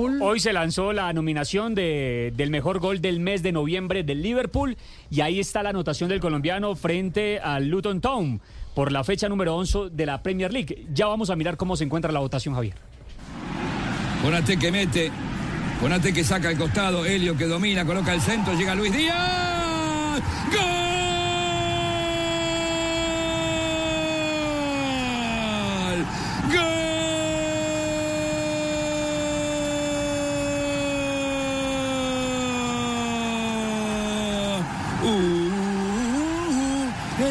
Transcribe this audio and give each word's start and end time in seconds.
Liverpool. 0.00 0.22
Hoy 0.22 0.40
se 0.40 0.52
lanzó 0.52 0.92
la 0.92 1.12
nominación 1.12 1.74
de, 1.74 2.32
del 2.36 2.50
mejor 2.50 2.78
gol 2.78 3.00
del 3.00 3.20
mes 3.20 3.42
de 3.42 3.52
noviembre 3.52 4.02
del 4.02 4.22
Liverpool 4.22 4.76
y 5.10 5.20
ahí 5.20 5.40
está 5.40 5.62
la 5.62 5.70
anotación 5.70 6.08
del 6.08 6.20
colombiano 6.20 6.74
frente 6.74 7.38
al 7.40 7.68
Luton 7.68 8.00
Town 8.00 8.40
por 8.74 8.92
la 8.92 9.04
fecha 9.04 9.28
número 9.28 9.54
11 9.56 9.90
de 9.92 10.06
la 10.06 10.22
Premier 10.22 10.52
League. 10.52 10.86
Ya 10.92 11.06
vamos 11.06 11.30
a 11.30 11.36
mirar 11.36 11.56
cómo 11.56 11.76
se 11.76 11.84
encuentra 11.84 12.12
la 12.12 12.20
votación, 12.20 12.54
Javier. 12.54 12.74
Conate 14.22 14.58
que 14.58 14.70
mete, 14.70 15.10
Conate 15.80 16.12
que 16.12 16.24
saca 16.24 16.48
al 16.48 16.58
costado, 16.58 17.06
Helio 17.06 17.36
que 17.36 17.46
domina, 17.46 17.84
coloca 17.84 18.12
el 18.12 18.20
centro, 18.20 18.54
llega 18.54 18.74
Luis 18.74 18.92
Díaz. 18.92 20.20
¡Gol! 20.52 20.79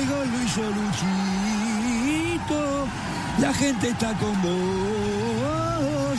Lo 0.08 0.23
hizo 0.44 0.62
Luchito. 0.62 0.88
La 3.40 3.53
gente 3.53 3.90
está 3.90 4.13
con 4.13 4.41
vos. 4.41 6.17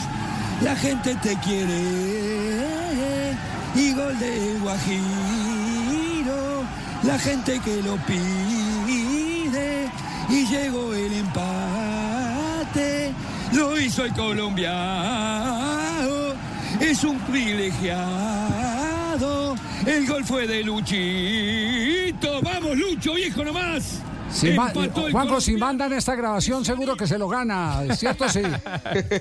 La 0.61 0.75
gente 0.75 1.15
te 1.15 1.35
quiere. 1.37 3.33
Y 3.75 3.93
gol 3.93 4.19
de 4.19 4.59
Guajiro. 4.61 5.01
La 7.03 7.17
gente 7.17 7.59
que 7.59 7.81
lo 7.81 7.97
pide. 8.05 9.89
Y 10.29 10.45
llegó 10.45 10.93
el 10.93 11.13
empate. 11.13 13.11
Lo 13.53 13.79
hizo 13.79 14.05
el 14.05 14.13
colombiano. 14.13 16.11
Es 16.79 17.03
un 17.03 17.17
privilegiado. 17.19 18.60
El 19.85 20.07
gol 20.07 20.23
fue 20.23 20.45
de 20.45 20.63
Luchito. 20.63 22.41
Vamos, 22.41 22.77
Lucho, 22.77 23.13
viejo 23.15 23.43
nomás. 23.43 24.01
Si 24.33 24.55
Juanjo, 25.11 25.41
si 25.41 25.57
mandan 25.57 25.91
esta 25.93 26.15
grabación, 26.15 26.63
seguro 26.63 26.95
que 26.95 27.05
se 27.05 27.17
lo 27.17 27.27
gana, 27.27 27.83
¿es 27.89 27.99
cierto? 27.99 28.27
Sí. 28.29 28.41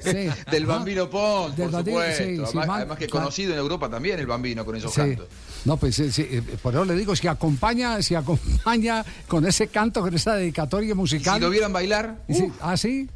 Sí. 0.02 0.28
Del. 0.50 0.66
Bambino 0.66 1.10
Pons, 1.10 1.56
Del 1.56 1.70
por 1.70 1.84
supuesto. 1.84 2.24
sí, 2.24 2.36
sí, 2.36 2.42
además, 2.44 2.54
man- 2.66 2.70
además 2.70 2.98
que 2.98 3.06
claro. 3.06 3.24
conocido 3.24 3.52
en 3.52 3.58
Europa 3.58 3.88
también 3.88 4.18
el 4.20 4.26
Bambino 4.26 4.64
con 4.64 4.76
esos 4.76 4.92
Sí. 4.92 5.00
cantos. 5.00 5.26
No, 5.64 5.76
pues 5.76 5.96
sí, 5.96 6.10
sí, 6.12 6.26
eh, 6.30 6.42
por 6.62 6.74
eso 6.74 6.84
le 6.84 6.94
digo, 6.94 7.14
si 7.16 7.26
acompaña, 7.28 8.00
si 8.02 8.14
acompaña 8.14 9.04
con 9.28 9.44
ese 9.46 9.68
canto, 9.68 10.00
con 10.00 10.14
esa 10.14 10.34
dedicatoria 10.36 10.92
Y 10.92 10.94
musical. 10.94 11.34
si 11.36 11.40
lo 11.40 11.50
vieran 11.50 11.72
bailar, 11.72 12.16
si- 12.28 12.44
uf, 12.44 12.52
¿Ah, 12.60 12.76
sí? 12.76 13.08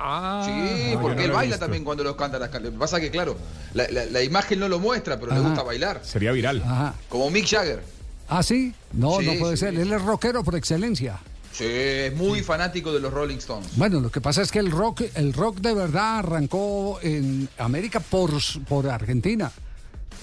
sí, 0.44 0.96
porque 1.00 1.24
él 1.24 1.30
baila 1.32 1.58
también 1.58 1.84
cuando 1.84 2.02
los 2.04 2.16
canta 2.16 2.38
las 2.38 2.48
canciones. 2.50 2.74
Lo 2.74 2.78
que 2.78 2.80
pasa 2.80 3.00
que, 3.00 3.10
claro, 3.10 3.36
la, 3.72 3.86
la- 3.90 4.06
la 4.06 4.22
imagen 4.22 4.58
no 4.58 4.68
lo 4.68 4.78
muestra, 4.78 5.18
pero 5.18 5.32
le 5.32 5.40
gusta 5.40 5.62
bailar. 5.62 6.00
Sería 6.02 6.32
viral. 6.32 6.62
Ajá. 6.64 6.94
Como 7.08 7.30
Mick 7.30 7.46
Jagger. 7.48 7.82
¿Ah, 8.28 8.42
sí? 8.42 8.74
No, 8.92 9.18
Sí, 9.20 9.26
no 9.26 9.34
puede 9.38 9.56
sí, 9.56 9.60
ser. 9.60 9.74
sí. 9.74 9.80
Él 9.80 9.92
es 9.92 10.02
rockero 10.02 10.42
por 10.44 10.56
excelencia. 10.56 11.18
Sí, 11.54 11.64
es 11.66 12.16
muy 12.16 12.42
fanático 12.42 12.92
de 12.92 12.98
los 12.98 13.12
Rolling 13.12 13.36
Stones. 13.36 13.76
Bueno, 13.76 14.00
lo 14.00 14.10
que 14.10 14.20
pasa 14.20 14.42
es 14.42 14.50
que 14.50 14.58
el 14.58 14.72
rock, 14.72 15.02
el 15.14 15.32
rock 15.32 15.58
de 15.60 15.72
verdad 15.72 16.18
arrancó 16.18 16.98
en 17.00 17.48
América 17.58 18.00
por, 18.00 18.32
por 18.68 18.88
Argentina. 18.88 19.52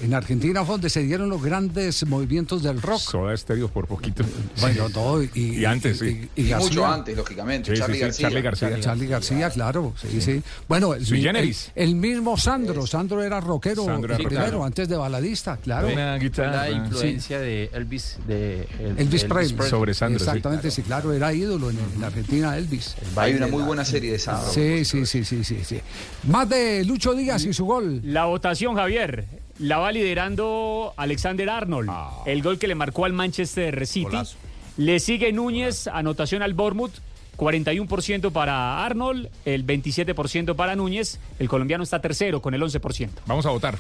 En 0.02 0.14
Argentina 0.14 0.64
fue 0.66 0.74
donde 0.76 0.90
se 0.90 1.04
dieron 1.04 1.30
los 1.30 1.42
grandes 1.44 2.06
movimientos 2.08 2.64
del 2.64 2.82
rock. 2.82 3.00
Soda 3.00 3.34
Estéreo 3.34 3.68
por 3.70 3.88
poquito. 3.88 4.24
Bueno, 4.60 4.90
no, 4.90 5.22
y, 5.22 5.30
Y 5.62 5.66
antes, 5.66 6.00
sí. 6.00 6.28
y- 6.36 6.42
y 6.42 6.46
Y 6.46 6.50
García. 6.50 6.70
mucho 6.70 6.86
antes, 6.88 7.16
lógicamente. 7.18 7.72
Sí, 7.72 7.78
Charlie 7.80 7.96
sí, 7.96 8.02
García. 8.02 8.28
Charlie 8.28 8.42
García. 8.42 8.80
Charlie 8.80 9.08
García, 9.08 9.50
claro, 9.52 9.94
sí, 10.02 10.22
sí. 10.22 10.42
Bueno, 10.68 10.94
el, 10.96 11.96
mismo 11.96 12.38
Sandro, 12.38 12.88
Sandro 12.88 13.24
era 13.24 13.40
rockero 13.40 13.86
Sandro 13.86 14.14
era 14.16 14.18
primero, 14.24 14.42
rockero. 14.46 14.66
antes 14.66 14.90
de 14.90 14.96
baladista, 14.98 15.58
claro. 15.58 15.88
Una 15.90 16.18
guitarra. 16.18 16.68
La 16.68 16.72
influencia 16.72 17.40
de 17.40 17.70
Elvis 17.74 18.18
de 18.28 18.68
el- 18.80 18.98
Elvis 19.00 19.24
Presley. 19.26 19.70
Sobre 19.70 19.94
Sandro, 19.94 20.20
sí. 20.20 20.26
Exactamente, 20.26 20.72
sí, 20.72 20.82
claro, 20.82 21.14
era 21.14 21.34
ídolo 21.34 21.70
en, 21.70 21.78
en 21.96 22.04
Argentina, 22.04 22.58
Elvis. 22.58 22.96
Hay 23.16 23.36
una 23.36 23.48
muy 23.48 23.64
buena 23.64 23.86
serie 23.86 24.14
de. 24.14 24.20
Sí, 24.20 24.86
sí, 24.86 25.06
sí, 25.06 25.24
sí, 25.24 25.44
sí, 25.44 25.58
sí. 25.64 25.80
Más 26.28 26.48
de 26.50 26.84
Lucho 26.86 27.14
Díaz 27.14 27.44
y 27.46 27.54
su 27.54 27.66
gol. 27.66 28.02
La 28.04 28.26
votación, 28.26 28.76
Javier, 28.76 29.26
la 29.60 29.78
va 29.78 29.92
liderando 29.92 30.94
Alexander 30.98 31.50
Arnold, 31.50 31.90
el 32.26 32.42
gol 32.42 32.60
que 32.60 32.68
le 32.68 32.76
marcó 32.76 33.06
al 33.06 33.14
Manchester 33.14 33.86
City. 33.86 34.06
Golazo. 34.06 34.38
Le 34.78 35.00
sigue 35.00 35.32
Núñez, 35.34 35.88
anotación 35.88 36.42
al 36.42 36.54
Bournemouth, 36.54 36.94
41% 37.38 38.32
para 38.32 38.84
Arnold, 38.86 39.30
el 39.46 39.66
27% 39.66 40.56
para 40.56 40.76
Núñez. 40.76 41.20
El 41.40 41.50
colombiano 41.50 41.84
está 41.84 42.00
tercero 42.00 42.42
con 42.42 42.54
el 42.54 42.62
11%. 42.62 43.10
Vamos 43.26 43.46
a 43.46 43.50
votar. 43.50 43.78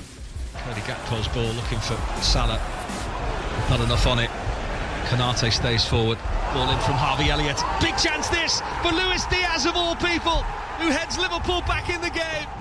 Canate 5.11 5.51
stays 5.51 5.83
forward. 5.83 6.17
Ball 6.53 6.71
in 6.71 6.79
from 6.79 6.95
Harvey 6.95 7.29
Elliott. 7.29 7.61
Big 7.81 7.95
chance 7.97 8.29
this 8.29 8.61
for 8.81 8.93
Luis 8.93 9.27
Diaz 9.29 9.65
of 9.65 9.75
all 9.75 9.93
people, 9.95 10.43
who 10.79 10.89
heads 10.89 11.17
Liverpool 11.17 11.61
back 11.67 11.89
in 11.89 11.99
the 11.99 12.09
game. 12.09 12.60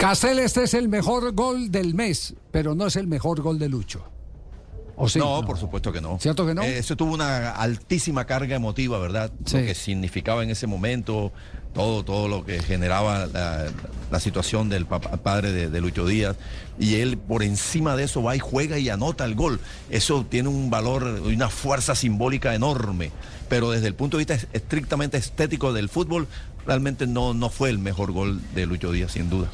Castel, 0.00 0.38
este 0.38 0.62
es 0.64 0.72
el 0.72 0.88
mejor 0.88 1.32
gol 1.32 1.70
del 1.70 1.94
mes, 1.94 2.32
pero 2.50 2.74
no 2.74 2.86
es 2.86 2.96
el 2.96 3.06
mejor 3.06 3.42
gol 3.42 3.58
de 3.58 3.68
Lucho. 3.68 4.02
¿O 4.96 5.08
sí? 5.10 5.18
no, 5.18 5.44
por 5.44 5.58
supuesto 5.58 5.92
que 5.92 6.00
no. 6.00 6.18
¿Cierto 6.18 6.46
que 6.46 6.54
no? 6.54 6.62
Eh, 6.62 6.78
eso 6.78 6.96
tuvo 6.96 7.12
una 7.12 7.50
altísima 7.50 8.24
carga 8.24 8.56
emotiva, 8.56 8.98
¿verdad? 8.98 9.30
Sí. 9.44 9.58
Lo 9.58 9.64
que 9.66 9.74
significaba 9.74 10.42
en 10.42 10.48
ese 10.48 10.66
momento, 10.66 11.32
todo, 11.74 12.02
todo 12.02 12.28
lo 12.28 12.46
que 12.46 12.62
generaba 12.62 13.26
la, 13.26 13.66
la 14.10 14.20
situación 14.20 14.70
del 14.70 14.86
papá- 14.86 15.18
padre 15.18 15.52
de, 15.52 15.68
de 15.68 15.80
Lucho 15.82 16.06
Díaz. 16.06 16.36
Y 16.78 16.96
él 16.96 17.18
por 17.18 17.42
encima 17.42 17.94
de 17.94 18.04
eso 18.04 18.22
va 18.22 18.34
y 18.34 18.38
juega 18.38 18.78
y 18.78 18.88
anota 18.88 19.26
el 19.26 19.34
gol. 19.34 19.60
Eso 19.90 20.24
tiene 20.28 20.48
un 20.48 20.70
valor 20.70 21.22
y 21.26 21.34
una 21.34 21.50
fuerza 21.50 21.94
simbólica 21.94 22.54
enorme. 22.54 23.10
Pero 23.50 23.70
desde 23.70 23.86
el 23.86 23.94
punto 23.94 24.16
de 24.16 24.24
vista 24.24 24.46
estrictamente 24.54 25.18
estético 25.18 25.72
del 25.74 25.88
fútbol, 25.90 26.26
realmente 26.66 27.06
no, 27.06 27.32
no 27.34 27.50
fue 27.50 27.68
el 27.70 27.78
mejor 27.78 28.12
gol 28.12 28.40
de 28.54 28.64
Lucho 28.66 28.92
Díaz, 28.92 29.12
sin 29.12 29.28
duda. 29.28 29.50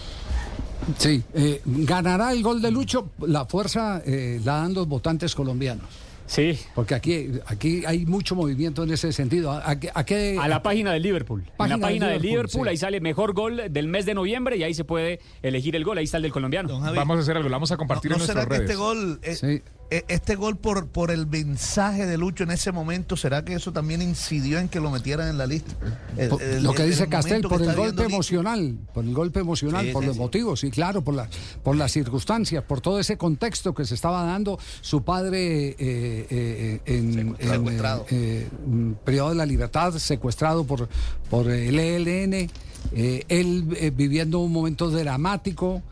Sí, 0.98 1.22
eh, 1.34 1.60
ganará 1.64 2.32
el 2.32 2.42
gol 2.42 2.62
de 2.62 2.70
Lucho, 2.70 3.10
la 3.26 3.44
fuerza 3.46 4.02
eh, 4.06 4.40
la 4.44 4.58
dan 4.58 4.74
los 4.74 4.86
votantes 4.86 5.34
colombianos. 5.34 5.86
Sí, 6.28 6.58
Porque 6.74 6.96
aquí, 6.96 7.30
aquí 7.46 7.84
hay 7.86 8.04
mucho 8.04 8.34
movimiento 8.34 8.82
en 8.82 8.90
ese 8.90 9.12
sentido. 9.12 9.52
¿A, 9.52 9.70
a 9.70 9.78
qué- 9.78 9.92
a 9.94 10.04
qué- 10.04 10.36
a 10.40 10.48
la 10.48 10.60
página 10.60 10.92
del 10.92 11.02
Liverpool. 11.04 11.44
en 11.46 11.56
Página 11.56 11.76
la 11.76 11.82
página 11.82 12.06
del 12.08 12.20
Liverpool, 12.20 12.30
Liverpool, 12.30 12.64
sí. 12.64 12.70
ahí 12.70 12.76
sale 12.76 13.00
mejor 13.00 13.32
gol 13.32 13.62
del 13.70 13.86
mes 13.86 14.06
de 14.06 14.14
noviembre 14.14 14.56
y 14.56 14.64
ahí 14.64 14.74
se 14.74 14.82
puede 14.82 15.20
elegir 15.42 15.76
el 15.76 15.84
gol. 15.84 15.98
Ahí 15.98 16.04
está 16.04 16.16
el 16.16 16.24
del 16.24 16.32
colombiano. 16.32 16.68
Don 16.68 16.82
Javi, 16.82 16.96
Vamos 16.96 17.18
a 17.18 17.20
hacer 17.20 17.36
algo, 17.36 17.48
lo 17.48 17.52
vamos 17.54 17.70
a 17.70 17.76
compartir 17.76 18.10
¿no, 18.10 18.16
en 18.16 18.20
no 18.22 18.26
será 18.26 18.44
nuestras 18.44 18.58
que 18.60 18.66
redes. 18.66 18.70
este 18.70 18.76
gol, 18.76 19.20
eh, 19.22 19.34
Sí. 19.36 19.62
Eh, 19.90 20.04
este 20.08 20.34
gol 20.34 20.56
por, 20.56 20.88
por 20.88 21.10
el 21.10 21.26
mensaje 21.26 22.06
de 22.06 22.18
Lucho 22.18 22.44
en 22.44 22.50
ese 22.50 22.72
momento, 22.72 23.16
será 23.16 23.44
que 23.44 23.54
eso 23.54 23.72
también 23.72 24.02
incidió 24.02 24.58
en 24.58 24.68
que 24.68 24.80
lo 24.80 24.90
metieran 24.90 25.28
en 25.28 25.38
la 25.38 25.46
lista? 25.46 25.74
El- 26.16 26.32
el- 26.40 26.62
lo 26.62 26.72
que 26.74 26.84
dice 26.84 27.04
el 27.04 27.08
Castel, 27.08 27.42
por 27.42 27.62
el 27.62 27.74
golpe 27.74 28.04
emocional, 28.04 28.76
por 28.92 29.04
el 29.04 29.14
golpe 29.14 29.40
emocional, 29.40 29.86
Sí, 29.86 29.92
por 29.92 30.02
sí, 30.02 30.06
los 30.08 30.16
sí. 30.16 30.22
motivos, 30.22 30.60
sí, 30.60 30.70
claro, 30.70 31.02
por, 31.02 31.14
la, 31.14 31.28
por 31.62 31.76
las 31.76 31.92
circunstancias, 31.92 32.64
por 32.64 32.80
todo 32.80 32.98
ese 33.00 33.16
contexto 33.16 33.74
que 33.74 33.84
se 33.84 33.94
estaba 33.94 34.22
dando. 34.24 34.58
Su 34.80 35.02
padre 35.04 35.68
eh, 35.70 35.76
eh, 35.78 36.80
en, 36.86 37.36
Secuestrado. 37.38 38.06
eh, 38.10 38.48
eh, 38.50 38.56
mm, 38.66 38.92
privado 39.04 39.30
de 39.30 39.36
la 39.36 39.46
libertad, 39.46 39.92
secuestrado 39.98 40.64
por, 40.64 40.88
por 41.30 41.50
el 41.50 41.78
ELN, 41.78 42.50
eh, 42.92 43.24
él 43.28 43.66
eh, 43.78 43.90
viviendo 43.94 44.38
un 44.40 44.52
momento 44.52 44.90
dramático. 44.90 45.82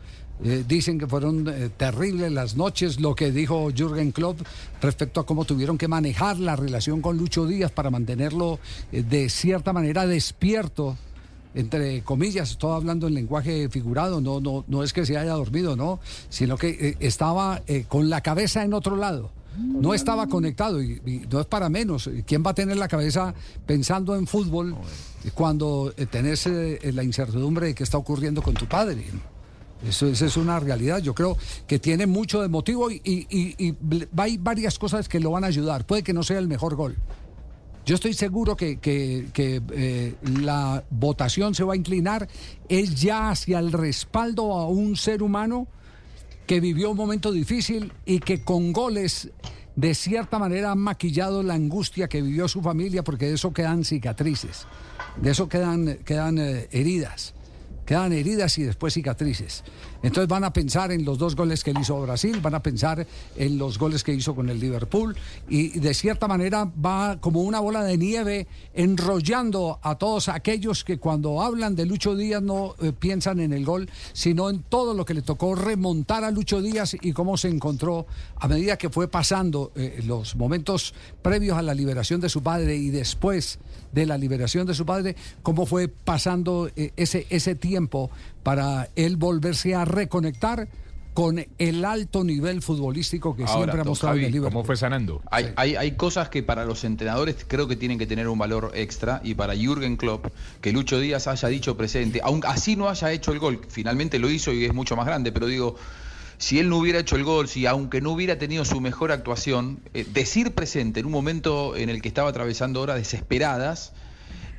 Eh, 0.43 0.65
dicen 0.67 0.99
que 0.99 1.07
fueron 1.07 1.47
eh, 1.47 1.69
terribles 1.75 2.31
las 2.31 2.57
noches, 2.57 2.99
lo 2.99 3.15
que 3.15 3.31
dijo 3.31 3.69
Jürgen 3.71 4.11
Klopp 4.11 4.41
respecto 4.81 5.21
a 5.21 5.25
cómo 5.25 5.45
tuvieron 5.45 5.77
que 5.77 5.87
manejar 5.87 6.39
la 6.39 6.57
relación 6.57 7.01
con 7.01 7.17
Lucho 7.17 7.45
Díaz 7.45 7.71
para 7.71 7.89
mantenerlo 7.89 8.59
eh, 8.91 9.01
de 9.01 9.29
cierta 9.29 9.71
manera 9.71 10.05
despierto, 10.05 10.97
entre 11.53 12.01
comillas, 12.01 12.51
estoy 12.51 12.75
hablando 12.75 13.07
en 13.07 13.13
lenguaje 13.13 13.69
figurado, 13.69 14.19
no, 14.19 14.41
no, 14.41 14.65
no 14.67 14.83
es 14.83 14.91
que 14.91 15.05
se 15.05 15.17
haya 15.17 15.31
dormido, 15.31 15.77
no, 15.77 16.01
sino 16.27 16.57
que 16.57 16.97
estaba 16.99 17.61
con 17.87 18.09
la 18.09 18.19
cabeza 18.19 18.63
en 18.63 18.73
otro 18.73 18.97
lado. 18.97 19.31
No 19.57 19.93
estaba 19.93 20.27
conectado 20.27 20.83
y, 20.83 21.25
no 21.31 21.39
es 21.39 21.45
para 21.45 21.69
menos. 21.69 22.09
¿Quién 22.25 22.43
va 22.45 22.51
a 22.51 22.53
tener 22.53 22.75
la 22.75 22.89
cabeza 22.89 23.33
pensando 23.65 24.17
en 24.17 24.27
fútbol 24.27 24.75
cuando 25.33 25.93
tenés 26.11 26.45
la 26.45 27.03
incertidumbre 27.05 27.67
de 27.67 27.73
qué 27.73 27.85
está 27.85 27.97
ocurriendo 27.97 28.41
con 28.41 28.53
tu 28.53 28.65
padre? 28.65 29.05
Eso, 29.83 30.07
es 30.07 30.37
una 30.37 30.59
realidad. 30.59 30.99
Yo 30.99 31.13
creo 31.13 31.37
que 31.67 31.79
tiene 31.79 32.05
mucho 32.07 32.41
de 32.41 32.47
motivo 32.47 32.89
y, 32.89 33.01
y- 33.03 33.55
y- 33.57 33.75
hay 34.17 34.37
varias 34.37 34.79
cosas 34.79 35.07
que 35.09 35.19
lo 35.19 35.31
van 35.31 35.43
a 35.43 35.47
ayudar. 35.47 35.85
Puede 35.85 36.01
que 36.03 36.13
no 36.13 36.23
sea 36.23 36.39
el 36.39 36.47
mejor 36.47 36.75
gol. 36.75 36.95
Yo 37.85 37.93
estoy 37.93 38.13
seguro 38.15 38.55
que, 38.55 38.77
que- 38.79 39.27
eh, 39.35 40.15
la 40.41 40.83
votación 40.89 41.53
se 41.53 41.63
va 41.63 41.73
a 41.73 41.75
inclinar 41.75 42.27
es 42.67 42.99
ya 42.99 43.29
hacia 43.29 43.59
el 43.59 43.71
respaldo 43.71 44.53
a 44.53 44.67
un 44.67 44.95
ser 44.95 45.21
humano 45.21 45.67
que 46.47 46.59
vivió 46.59 46.89
un 46.91 46.97
momento 46.97 47.31
difícil 47.31 47.91
y 48.05 48.19
que 48.19 48.43
con 48.43 48.71
goles 48.73 49.29
de 49.75 49.93
cierta 49.93 50.39
manera 50.39 50.71
han 50.71 50.79
maquillado 50.79 51.43
la 51.43 51.53
angustia 51.55 52.07
que 52.07 52.21
vivió 52.21 52.47
su 52.47 52.61
familia 52.61 53.03
porque 53.03 53.25
de 53.27 53.33
eso 53.33 53.51
quedan 53.53 53.83
cicatrices, 53.83 54.65
de 55.21 55.31
eso 55.31 55.47
quedan, 55.49 55.97
quedan 56.05 56.37
eh, 56.39 56.67
heridas. 56.71 57.33
Quedan 57.85 58.13
heridas 58.13 58.57
y 58.57 58.63
después 58.63 58.93
cicatrices. 58.93 59.63
Entonces 60.01 60.27
van 60.27 60.43
a 60.43 60.53
pensar 60.53 60.91
en 60.91 61.05
los 61.05 61.17
dos 61.17 61.35
goles 61.35 61.63
que 61.63 61.71
él 61.71 61.77
hizo 61.79 61.99
Brasil, 62.01 62.39
van 62.41 62.55
a 62.55 62.61
pensar 62.61 63.05
en 63.35 63.57
los 63.57 63.77
goles 63.77 64.03
que 64.03 64.13
hizo 64.13 64.35
con 64.35 64.49
el 64.49 64.59
Liverpool 64.59 65.15
y 65.47 65.79
de 65.79 65.93
cierta 65.93 66.27
manera 66.27 66.65
va 66.65 67.19
como 67.19 67.41
una 67.41 67.59
bola 67.59 67.83
de 67.83 67.97
nieve 67.97 68.47
enrollando 68.73 69.79
a 69.81 69.95
todos 69.95 70.29
aquellos 70.29 70.83
que 70.83 70.97
cuando 70.97 71.41
hablan 71.41 71.75
de 71.75 71.85
Lucho 71.85 72.15
Díaz 72.15 72.41
no 72.41 72.75
eh, 72.81 72.91
piensan 72.97 73.39
en 73.39 73.53
el 73.53 73.65
gol, 73.65 73.89
sino 74.13 74.49
en 74.49 74.61
todo 74.63 74.93
lo 74.93 75.05
que 75.05 75.13
le 75.13 75.21
tocó 75.21 75.55
remontar 75.55 76.23
a 76.23 76.31
Lucho 76.31 76.61
Díaz 76.61 76.95
y 76.99 77.13
cómo 77.13 77.37
se 77.37 77.49
encontró 77.49 78.05
a 78.35 78.47
medida 78.47 78.77
que 78.77 78.89
fue 78.89 79.07
pasando 79.07 79.71
eh, 79.75 80.03
los 80.05 80.35
momentos 80.35 80.93
previos 81.21 81.57
a 81.57 81.61
la 81.61 81.73
liberación 81.73 82.21
de 82.21 82.29
su 82.29 82.43
padre 82.43 82.75
y 82.75 82.89
después 82.89 83.59
de 83.91 84.05
la 84.05 84.17
liberación 84.17 84.67
de 84.67 84.73
su 84.73 84.85
padre, 84.85 85.15
cómo 85.41 85.65
fue 85.65 85.87
pasando 85.87 86.69
eh, 86.75 86.91
ese, 86.95 87.25
ese 87.29 87.55
tiempo 87.55 87.74
para 88.43 88.89
él 88.95 89.17
volverse 89.17 89.75
a 89.75 89.85
reconectar 89.85 90.67
con 91.15 91.45
el 91.59 91.85
alto 91.85 92.25
nivel 92.25 92.61
futbolístico 92.61 93.37
que 93.37 93.43
Ahora, 93.43 93.55
siempre 93.55 93.81
ha 93.81 93.83
mostrado 93.85 94.15
en 94.15 94.21
Javi, 94.21 94.25
el 94.25 94.31
Liverpool. 94.33 94.53
¿Cómo 94.53 94.65
fue 94.65 94.75
sanando? 94.75 95.21
Hay, 95.31 95.53
hay, 95.55 95.77
hay 95.77 95.91
cosas 95.93 96.27
que 96.27 96.43
para 96.43 96.65
los 96.65 96.83
entrenadores 96.83 97.37
creo 97.47 97.69
que 97.69 97.77
tienen 97.77 97.97
que 97.97 98.05
tener 98.05 98.27
un 98.27 98.37
valor 98.37 98.71
extra 98.75 99.21
y 99.23 99.33
para 99.33 99.55
Jürgen 99.55 99.95
Klopp, 99.95 100.27
que 100.59 100.73
Lucho 100.73 100.99
Díaz 100.99 101.27
haya 101.27 101.47
dicho 101.47 101.77
presente, 101.77 102.19
aunque 102.21 102.47
así 102.47 102.75
no 102.75 102.89
haya 102.89 103.13
hecho 103.13 103.31
el 103.31 103.39
gol, 103.39 103.61
finalmente 103.69 104.19
lo 104.19 104.29
hizo 104.29 104.51
y 104.51 104.65
es 104.65 104.73
mucho 104.73 104.97
más 104.97 105.05
grande, 105.05 105.31
pero 105.31 105.47
digo, 105.47 105.77
si 106.37 106.59
él 106.59 106.67
no 106.67 106.77
hubiera 106.77 106.99
hecho 106.99 107.15
el 107.15 107.23
gol, 107.23 107.47
si 107.47 107.65
aunque 107.65 108.01
no 108.01 108.11
hubiera 108.11 108.37
tenido 108.37 108.65
su 108.65 108.81
mejor 108.81 109.13
actuación, 109.13 109.79
eh, 109.93 110.05
decir 110.11 110.53
presente 110.53 110.99
en 110.99 111.05
un 111.05 111.13
momento 111.13 111.77
en 111.77 111.89
el 111.89 112.01
que 112.01 112.09
estaba 112.09 112.29
atravesando 112.29 112.81
horas 112.81 112.97
desesperadas, 112.97 113.93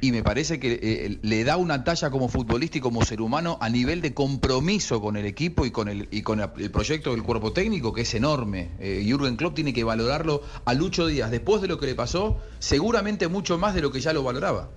y 0.01 0.13
me 0.13 0.23
parece 0.23 0.61
que 0.61 0.79
eh, 0.83 1.19
le 1.23 1.45
da 1.45 1.57
una 1.57 1.83
talla 1.83 2.11
como 2.11 2.29
futbolista 2.29 2.79
y 2.79 2.81
como 2.81 3.05
ser 3.05 3.21
humano 3.23 3.57
a 3.61 3.69
nivel 3.71 4.03
de 4.03 4.13
compromiso 4.13 5.01
con 5.01 5.17
el 5.17 5.25
equipo 5.25 5.65
y 5.65 5.71
con 5.71 5.89
el, 5.89 6.07
y 6.11 6.23
con 6.23 6.41
el 6.41 6.71
proyecto 6.71 7.13
del 7.13 7.23
cuerpo 7.23 7.53
técnico, 7.53 7.93
que 7.95 8.03
es 8.03 8.15
enorme. 8.15 8.71
Eh, 8.79 9.05
Jürgen 9.07 9.37
Klopp 9.37 9.55
tiene 9.55 9.73
que 9.73 9.85
valorarlo 9.85 10.43
a 10.65 10.75
Lucho 10.75 11.07
Díaz, 11.07 11.31
después 11.31 11.63
de 11.63 11.69
lo 11.69 11.79
que 11.81 11.87
le 11.87 11.95
pasó, 11.95 12.39
seguramente 12.59 13.29
mucho 13.29 13.57
más 13.59 13.75
de 13.75 13.81
lo 13.81 13.91
que 13.91 14.01
ya 14.01 14.13
lo 14.13 14.23
valoraba. 14.23 14.69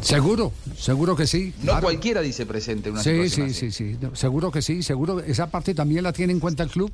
Seguro, 0.00 0.52
seguro 0.78 1.16
que 1.16 1.26
sí. 1.26 1.52
No 1.58 1.64
claro. 1.72 1.82
cualquiera 1.82 2.20
dice 2.22 2.46
presente 2.46 2.88
en 2.88 2.94
una 2.94 3.02
Sí, 3.02 3.10
situación 3.10 3.52
sí, 3.52 3.66
así. 3.66 3.70
sí, 3.72 3.92
sí, 3.92 3.98
no, 4.00 4.14
seguro 4.14 4.50
que 4.50 4.62
sí, 4.62 4.82
seguro. 4.82 5.20
Esa 5.20 5.50
parte 5.50 5.74
también 5.74 6.04
la 6.04 6.12
tiene 6.12 6.32
en 6.32 6.40
cuenta 6.40 6.62
el 6.62 6.70
club. 6.70 6.92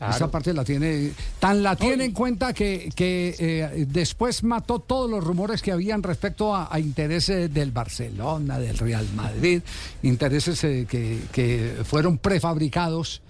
Esa 0.00 0.30
parte 0.30 0.54
la 0.54 0.64
tiene, 0.64 1.12
tan 1.40 1.62
la 1.62 1.74
tiene 1.74 2.04
en 2.04 2.12
cuenta 2.12 2.52
que, 2.52 2.88
que 2.94 3.34
eh, 3.38 3.86
después 3.88 4.44
mató 4.44 4.78
todos 4.78 5.10
los 5.10 5.24
rumores 5.24 5.60
que 5.60 5.72
habían 5.72 6.04
respecto 6.04 6.54
a, 6.54 6.68
a 6.70 6.78
intereses 6.78 7.52
del 7.52 7.72
Barcelona, 7.72 8.60
del 8.60 8.78
Real 8.78 9.06
Madrid, 9.16 9.60
intereses 10.04 10.62
eh, 10.62 10.86
que, 10.88 11.18
que 11.32 11.78
fueron 11.82 12.18
prefabricados 12.18 13.22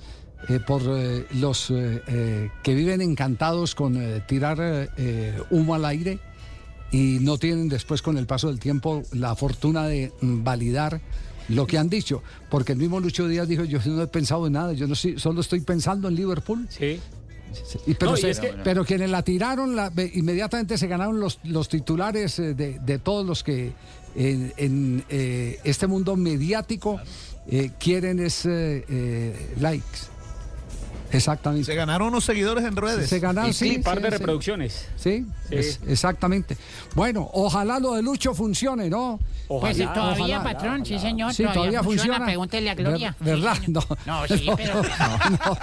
eh, 0.51 0.61
por 0.61 0.83
los 0.83 1.69
que 1.69 2.75
viven 2.75 3.01
encantados 3.01 3.75
con 3.75 4.23
tirar 4.27 4.91
humo 5.51 5.75
al 5.75 5.85
aire 5.85 6.19
y 6.93 7.19
no 7.21 7.39
tienen 7.39 7.69
después 7.69 8.03
con 8.03 8.19
el 8.19 8.27
paso 8.27 8.49
del 8.49 8.61
tiempo 8.61 9.03
la 9.13 9.35
fortuna 9.35 9.87
de 9.87 10.13
validar 10.21 11.01
lo 11.49 11.67
que 11.67 11.79
han 11.79 11.89
dicho, 11.89 12.23
porque 12.51 12.73
el 12.73 12.79
mismo 12.79 13.01
Lucho 13.01 13.27
Díaz 13.29 13.49
dijo, 13.49 13.65
yo 13.65 13.79
no 13.87 14.03
he 14.03 14.07
pensado 14.07 14.47
en 14.47 14.53
nada, 14.55 14.73
yo 14.73 14.87
no 14.87 14.95
sí- 14.95 15.15
solo 15.19 15.41
estoy 15.41 15.61
pensando 15.61 16.09
en 16.09 16.15
Liverpool. 16.15 16.67
Sí. 16.71 17.01
Y 17.87 17.95
pero, 17.95 18.13
No, 18.13 18.19
y 18.19 18.21
se- 18.21 18.31
es 18.31 18.41
que- 18.41 18.53
pero 18.63 18.85
quienes 18.85 19.09
la 19.11 19.23
tiraron, 19.23 19.75
la- 19.75 19.91
inmediatamente 20.15 20.77
se 20.77 20.87
ganaron 20.87 21.19
los, 21.19 21.41
los 21.45 21.69
titulares 21.69 22.39
eh, 22.39 22.55
de, 22.55 22.79
de 22.79 22.99
todos 22.99 23.25
los 23.27 23.43
que 23.43 23.73
en, 24.15 24.53
en, 24.59 25.05
eh, 25.09 25.59
este 25.65 25.87
mundo 25.87 26.15
mediático 26.17 27.01
eh, 27.51 27.71
quieren 27.81 28.21
es 28.21 28.43
eh, 28.45 29.55
likes. 29.61 29.99
Exactamente. 31.13 31.65
Se 31.65 31.75
ganaron 31.75 32.09
unos 32.09 32.25
seguidores 32.25 32.65
en 32.65 32.77
redes. 32.77 33.09
Se 33.09 33.19
ganaron, 33.19 33.51
Y 33.51 33.55
sí, 33.55 33.69
clip, 33.71 33.85
par 33.85 33.97
sí, 33.99 34.03
de 34.03 34.11
sí. 34.11 34.17
reproducciones. 34.19 34.89
Sí, 34.97 35.27
Sí. 35.49 35.55
es- 35.55 35.81
exactamente. 35.89 36.57
Bueno, 36.95 37.29
ojalá 37.33 37.79
lo 37.79 37.95
de 37.95 38.03
Lucho 38.03 38.35
funcione, 38.35 38.91
¿no? 38.91 39.19
Ojalá. 39.51 39.73
Pues 39.75 39.95
todavía, 39.95 40.41
ojalá. 40.41 40.43
patrón, 40.43 40.85
sí 40.85 40.99
señor, 40.99 41.33
Sí, 41.33 41.45
todavía 41.53 41.83
funciona. 41.83 42.25
Pregúntele 42.25 42.69
a 42.71 42.75
Gloria. 42.75 43.17
Ver- 43.21 43.37
¿Verdad? 43.37 43.57
Sí, 43.65 43.73
no. 43.73 43.81
No, 44.05 44.27
sí, 44.27 44.51
pero... 44.57 44.83
no. 44.83 45.59